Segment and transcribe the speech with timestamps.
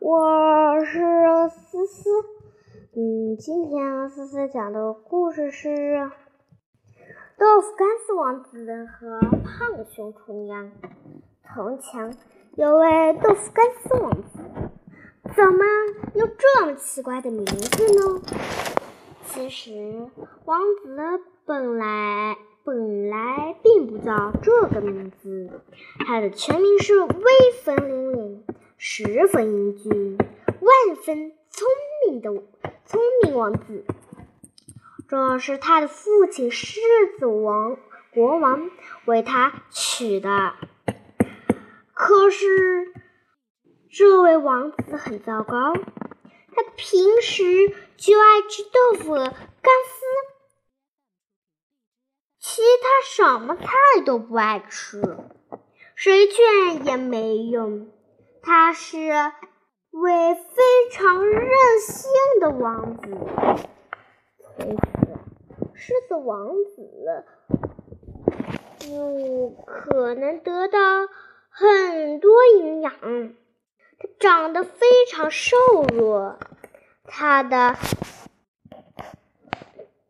[0.00, 1.00] 我是
[1.48, 2.08] 思思。
[2.94, 5.68] 嗯，今天思思讲的故事是
[7.36, 10.66] 《豆腐干丝王子和胖熊厨娘》。
[11.52, 12.16] 从前
[12.54, 14.38] 有位豆腐干丝王子，
[15.34, 15.64] 怎么
[16.14, 18.22] 有这么奇怪的名字呢？
[19.26, 20.08] 其实，
[20.44, 20.96] 王子
[21.44, 25.60] 本来本来并不叫这个名字，
[26.06, 27.10] 他的全名是威
[27.64, 28.38] 风凛凛、
[28.80, 31.66] 十分英俊、万分聪
[32.06, 32.30] 明的
[32.86, 33.84] 聪明王子。
[35.08, 36.80] 这是他的父亲狮
[37.18, 37.76] 子王
[38.14, 38.70] 国王
[39.04, 40.54] 为他取的。
[41.92, 42.94] 可是，
[43.90, 45.74] 这位王子很糟糕。
[46.54, 50.06] 他平时就爱吃豆腐干丝，
[52.38, 53.66] 其他什么菜
[54.06, 55.02] 都不爱吃。
[55.96, 57.90] 谁劝也没用。
[58.48, 58.96] 他是
[59.90, 63.10] 位非常任性的王子。
[64.40, 64.82] 从此，
[65.74, 67.26] 狮子王子
[68.78, 70.78] 不可能得到
[71.50, 72.94] 很多营养。
[73.00, 75.58] 他长得非常瘦
[75.94, 76.38] 弱，
[77.04, 77.76] 他的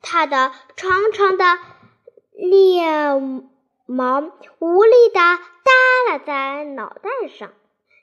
[0.00, 1.44] 他的长长的
[2.34, 3.50] 脸
[3.84, 4.20] 毛
[4.60, 5.42] 无力的耷
[6.06, 7.50] 拉在脑袋上，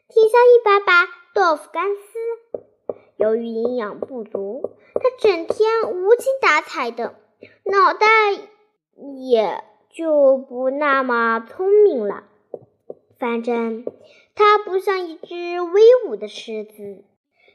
[0.07, 2.63] 挺像一把把豆腐干丝。
[3.17, 7.15] 由于营养不足，他整天无精打采的，
[7.63, 8.07] 脑袋
[9.23, 12.23] 也就不那么聪明了。
[13.19, 13.85] 反正。
[14.37, 17.05] 它不像一只威武的狮子，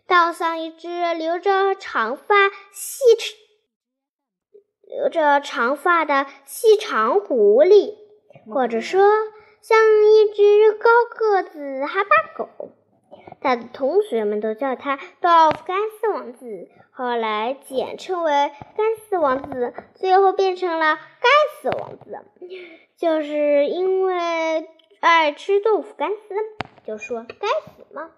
[0.06, 3.04] 倒像一只留着长发、细
[4.88, 7.96] 留着长发的细长狐狸，
[8.50, 9.02] 或者说
[9.62, 12.72] 像一只高个子哈巴狗。
[13.40, 21.28] 他的同学们都叫他豆腐干丝王子，后来简称为干丝王子，最后变成了该
[21.62, 22.18] 死王子，
[22.98, 24.68] 就是因为
[25.00, 26.34] 爱吃豆腐干丝。
[26.84, 28.10] 就说该死吗？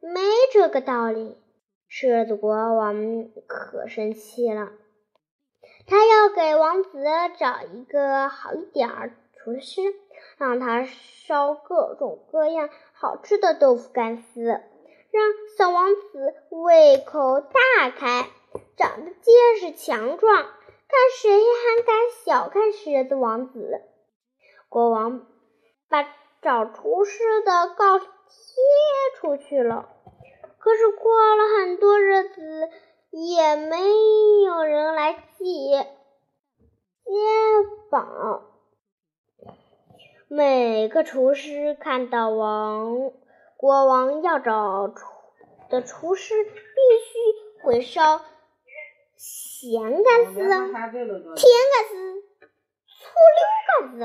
[0.00, 0.20] 没
[0.52, 1.36] 这个道理。
[1.88, 2.94] 狮子国王
[3.46, 4.68] 可生气了，
[5.86, 6.90] 他要给王子
[7.38, 9.80] 找一个好一点儿厨师，
[10.36, 14.62] 让他烧各种各样好吃的豆腐干丝，让
[15.56, 18.28] 小王子胃口大开，
[18.76, 20.36] 长得结实强壮。
[20.36, 23.82] 看谁还敢小看狮子王子？
[24.68, 25.26] 国王
[25.88, 26.06] 把。
[26.40, 28.06] 找厨师的告贴
[29.16, 29.88] 出去了，
[30.60, 32.70] 可是过了很多日子，
[33.10, 33.76] 也没
[34.46, 35.96] 有人来接
[37.04, 37.10] 接
[37.90, 38.44] 榜。
[40.30, 43.12] 每个厨师看到王
[43.56, 45.06] 国王要找厨
[45.70, 48.20] 的厨师，必须会烧
[49.16, 50.68] 咸干丝、甜干
[51.88, 52.22] 丝、
[52.90, 53.00] 醋
[53.36, 54.00] 溜干丝。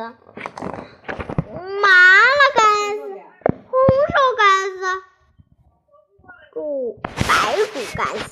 [1.82, 2.64] 麻辣干
[2.96, 3.02] 丝、
[3.70, 4.44] 红烧干
[4.78, 4.80] 丝、
[6.54, 8.32] 猪白骨干丝、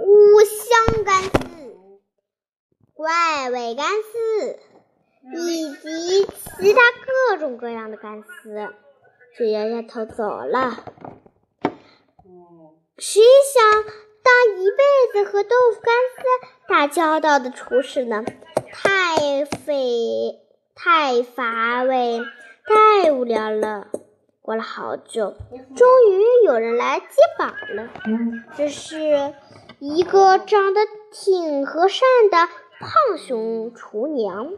[0.00, 1.30] 五香干丝、
[2.92, 4.58] 怪味干丝，
[5.34, 6.80] 以及其他
[7.30, 8.68] 各种各样的干丝。
[9.38, 10.84] 就摇摇头走了。
[12.98, 13.22] 谁
[13.54, 13.82] 想
[14.22, 16.22] 当一辈子和豆腐干丝
[16.68, 18.24] 打交道的厨师呢？
[18.72, 20.40] 太费。
[20.78, 22.20] 太乏味，
[22.66, 23.88] 太无聊了。
[24.42, 25.34] 过了好久，
[25.74, 27.06] 终于有人来接
[27.38, 27.88] 榜了。
[28.56, 29.34] 这是
[29.78, 32.46] 一个长得挺和善的
[32.78, 34.52] 胖熊厨娘。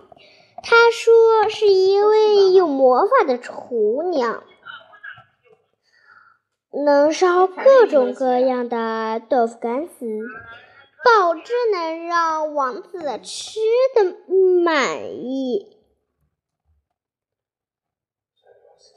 [0.63, 4.43] 他说是一位有魔法的厨娘，
[6.85, 10.07] 能烧各种各样的豆腐干丝，
[11.05, 13.61] 保证能让王子吃
[13.95, 14.17] 的
[14.65, 15.77] 满意。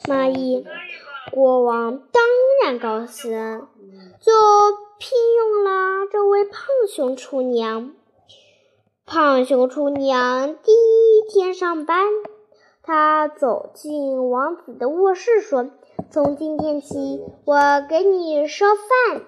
[0.07, 0.65] 满意，
[1.31, 2.23] 国王当
[2.63, 3.31] 然高兴，
[4.19, 4.31] 就
[4.97, 7.93] 聘用了这位胖熊厨娘。
[9.05, 10.71] 胖熊厨娘第
[11.33, 12.05] 天上班，
[12.83, 15.71] 她走进王子的卧室，说
[16.11, 17.55] ：“从今天起，我
[17.89, 19.21] 给你烧饭，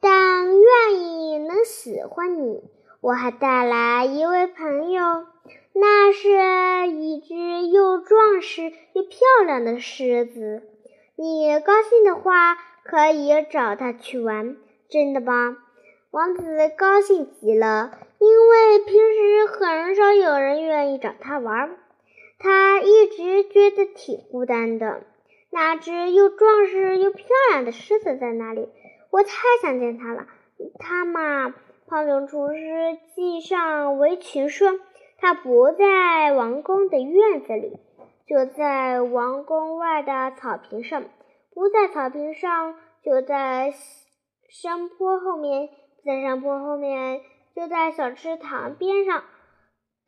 [0.00, 2.64] 但愿意能喜欢你。
[3.00, 5.26] 我还带来一位朋友。”
[5.72, 10.64] 那是一只又壮实又漂亮的狮子，
[11.14, 14.56] 你高兴的话可以找它去玩，
[14.88, 15.56] 真的吗？
[16.10, 16.42] 王子
[16.76, 21.76] 高兴极了，因为平时很少有人愿意找他玩，
[22.38, 25.02] 他一直觉得挺孤单的。
[25.50, 28.68] 那只又壮实又漂亮的狮子在哪里？
[29.10, 29.30] 我太
[29.62, 30.26] 想见它了。
[30.78, 31.54] 它嘛，
[31.88, 34.78] 胖熊厨师系上围裙说
[35.18, 37.78] ：“它不在王宫的院子里，
[38.26, 41.02] 就在王宫外的草坪上；
[41.54, 43.72] 不在草坪上，就在
[44.50, 45.68] 山坡后面；
[46.04, 47.22] 在山坡后面，
[47.54, 49.24] 就在小池塘边上。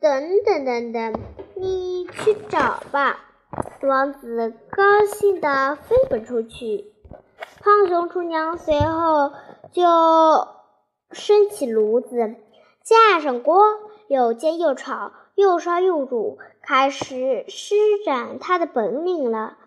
[0.00, 1.14] 等等等等，
[1.54, 3.20] 你去找吧。”
[3.82, 6.92] 王子高兴地飞奔出去。
[7.60, 9.32] 胖熊厨娘随后
[9.70, 9.82] 就
[11.10, 12.34] 升起炉子，
[12.82, 13.62] 架上锅，
[14.08, 17.74] 又煎又炒，又烧又煮，开始施
[18.04, 19.58] 展他的本领了。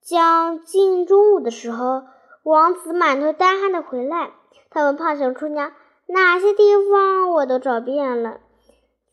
[0.00, 2.04] 将近中午的时候，
[2.42, 4.30] 王子满头大汗的回来，
[4.70, 5.72] 他问胖熊厨娘
[6.12, 8.40] ：“哪些地方我都找遍了，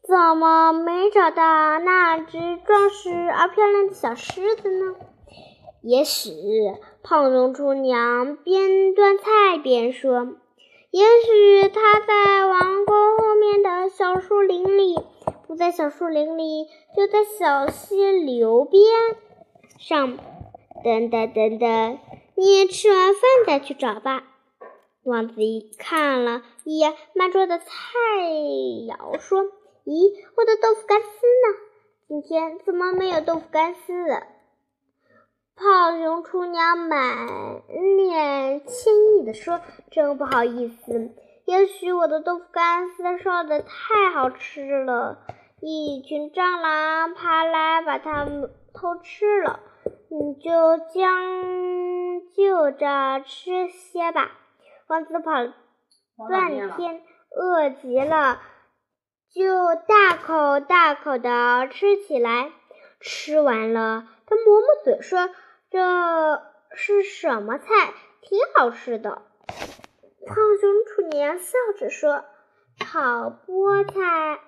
[0.08, 4.96] 怎么没找到那只壮实而漂亮的小狮子呢？”
[5.84, 6.32] 也许
[7.04, 10.28] 胖熊厨娘边端菜边说
[10.92, 14.96] ：“也许它在王宫后面的小树林里，
[15.48, 16.66] 不在小树林里，
[16.96, 18.84] 就在小溪流边
[19.80, 20.18] 上。
[20.84, 22.00] 等等等等，
[22.36, 24.24] 你吃完饭再去找吧。”
[25.08, 27.66] 王子一看了一眼满桌的菜
[28.90, 29.46] 肴，说
[29.88, 31.58] ：“咦，我的豆腐干丝呢？
[32.10, 33.94] 今天怎么没有豆腐干丝？”
[35.56, 37.26] 胖熊厨娘满
[37.96, 41.12] 脸歉意地说：“真不好意思，
[41.46, 45.20] 也许我的豆腐干丝烧的太好吃了，
[45.62, 49.62] 一群蟑螂爬来把它们偷吃了。
[50.10, 54.32] 你就将就着吃些吧。”
[54.88, 55.54] 王子跑了
[56.30, 57.02] 半天，
[57.36, 58.40] 饿极了，
[59.34, 62.52] 就大口大口的吃起来。
[63.00, 65.30] 吃完了，他抹抹嘴说。
[65.70, 66.42] 这
[66.72, 67.66] 是什么菜？
[68.22, 69.24] 挺好吃的。
[70.26, 72.24] 胖熊厨娘笑着说
[72.80, 74.40] ：“炒菠菜、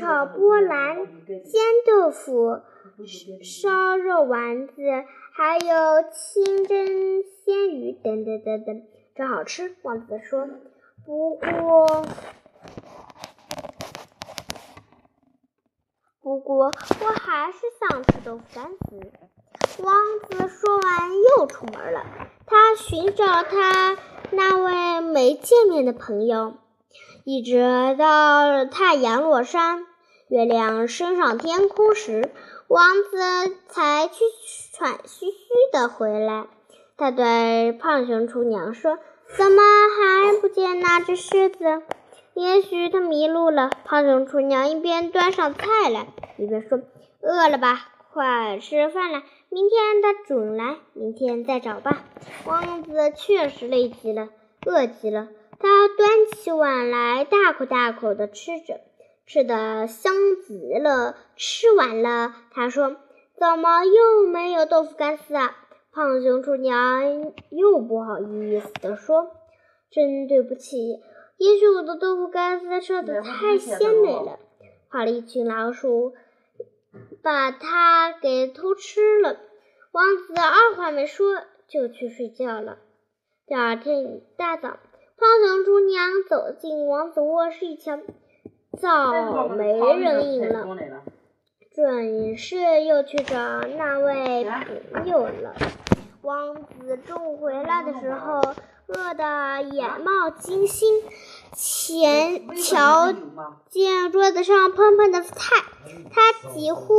[0.00, 0.96] 炒波兰、
[1.26, 2.62] 煎豆腐、
[3.42, 4.74] 烧肉丸子，
[5.34, 8.82] 还有清蒸鲜鱼，等等等等，
[9.18, 10.46] 真好吃。”王子说
[11.04, 12.06] ：“不过，
[16.22, 19.10] 不过我还是想吃豆腐干丝。”
[19.82, 22.04] 王子说完，又出门了。
[22.46, 23.98] 他寻找他
[24.30, 26.54] 那位没见面的朋友，
[27.24, 29.84] 一直到太阳落山、
[30.28, 32.30] 月亮升上天空时，
[32.68, 34.20] 王子才气
[34.72, 35.32] 喘吁吁
[35.72, 36.46] 的回来。
[36.96, 38.98] 他对胖熊厨娘说
[39.36, 41.82] ：“怎么还不见那只狮子？
[42.34, 46.80] 也许它迷路了。”胖熊厨娘一边端上菜来，一边说
[47.22, 47.88] ：“饿了吧？
[48.12, 52.04] 快吃饭了。”明天他准来，明天再找吧。
[52.44, 54.28] 王子确实累极了，
[54.66, 55.28] 饿极了。
[55.58, 58.80] 他端起碗来，大口大口的吃着，
[59.26, 60.12] 吃的香
[60.46, 61.16] 极了。
[61.36, 62.96] 吃完了，他说
[63.38, 65.56] ：“怎么又没有豆腐干丝啊？”
[65.98, 69.32] 胖熊厨娘又不好意思地说
[69.90, 71.00] ：“真对不起，
[71.38, 74.38] 也许我的豆腐干丝烧的太鲜美了，
[74.88, 76.14] 画了一群老鼠。”
[77.20, 79.38] 把它给偷吃了。
[79.90, 81.34] 王子二话没说
[81.66, 82.78] 就去睡觉了。
[83.44, 84.78] 第二天一大早，胖
[85.44, 87.98] 熊厨娘走进王子卧室一瞧，
[88.80, 91.02] 早没人影了，
[91.78, 93.36] 准是又去找
[93.76, 94.44] 那位
[94.92, 95.54] 朋友了。
[96.22, 98.40] 王子中午回来的时候，
[98.88, 101.00] 饿得眼冒金星。
[101.54, 103.14] 前瞧
[103.68, 105.54] 见桌子上喷喷的菜，
[106.10, 106.94] 他几乎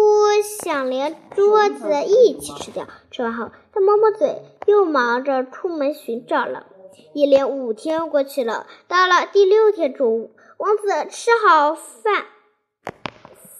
[0.62, 2.88] 想连桌子一起吃掉。
[3.12, 6.68] 吃完后，他抹抹嘴，又忙着出门寻找了。
[7.14, 12.28] 一连五天过去了，到了第六天中午，王子吃好饭，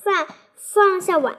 [0.02, 0.26] 饭
[0.60, 1.38] 放下碗。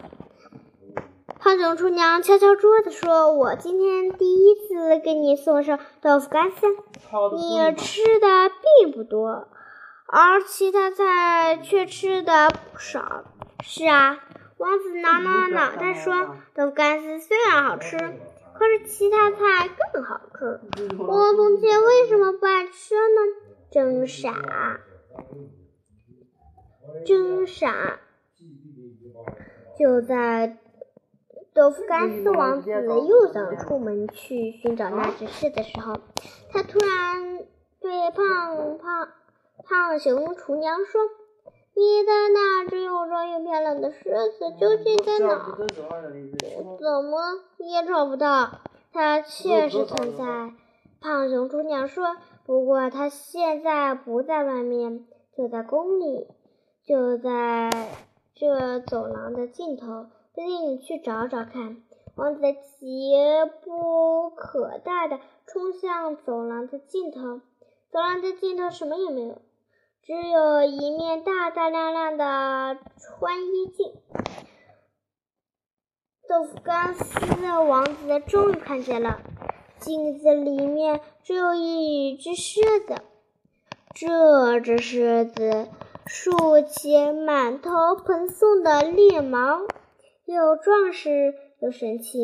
[1.38, 6.66] 胖熊厨娘敲敲桌子说：“我今天第一次给你送上豆腐干丝，
[7.36, 8.50] 你吃的
[8.80, 9.48] 并不多，
[10.06, 13.24] 而其他菜却吃的不少。”
[13.64, 14.18] 是啊，
[14.58, 20.60] 王子挠挠脑袋说：“豆腐干丝虽然好吃，可是其他菜更好吃。
[20.98, 23.20] 我从前为什么不爱吃呢？
[23.70, 24.80] 真傻，
[27.06, 28.00] 真傻！”
[29.80, 30.58] 就在。
[31.52, 35.94] 豆腐干丝王子又想出门去寻找那只狮的时候，
[36.48, 37.44] 他突然
[37.80, 39.08] 对胖胖
[39.64, 41.00] 胖熊厨娘说
[41.74, 45.56] ：“你的那只又壮又漂亮的狮子究竟在哪？
[46.78, 47.18] 怎么
[47.58, 48.60] 也找不到。
[48.92, 50.54] 它确实存在。
[51.00, 55.04] 胖熊厨娘说：“不过它现在不在外面，
[55.36, 56.28] 就在宫里，
[56.86, 57.70] 就在
[58.40, 60.06] 这走廊的尽头。
[60.32, 61.82] 不信你去找找看。”
[62.16, 62.40] 王子
[62.78, 63.12] 急
[63.62, 67.40] 不可待地冲向走廊的尽头。
[67.90, 69.42] 走廊的尽头什么也没有，
[70.02, 73.92] 只有一面大大亮亮的穿衣镜。
[76.26, 79.20] 豆腐干丝王子终于看见了。
[79.78, 82.94] 镜子里面只有一只狮子，
[83.94, 85.68] 这只狮子
[86.12, 89.60] 竖起满头蓬松的绿毛，
[90.24, 92.18] 又壮实又神气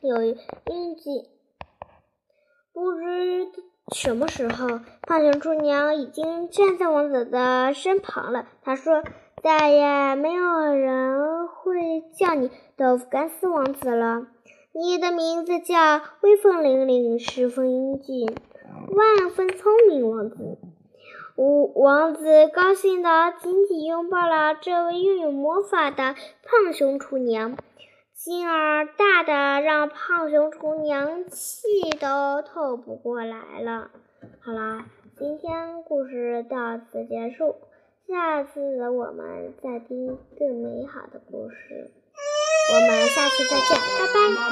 [0.00, 1.26] 又英俊。
[2.72, 3.46] 不知
[3.94, 8.48] 什么时候，胖熊猪娘已经站在王子的身旁了。
[8.62, 9.02] 她说
[9.44, 14.28] ：“再也没有人会叫你豆腐干丝王子了。”
[14.72, 18.34] 你的名字叫威风凛凛、十分英俊、
[18.96, 20.56] 万分聪明王子。
[21.40, 27.56] 王王子高兴地紧紧拥抱了这位拥有魔法的胖熊厨娘，
[28.14, 33.90] 劲儿大的让胖熊厨娘气都透不过来了。
[34.42, 34.84] 好啦，
[35.18, 37.56] 今天故事到此结束，
[38.06, 41.90] 下次我们再听更美好的故事。
[42.74, 44.40] 我们下期再见，拜拜。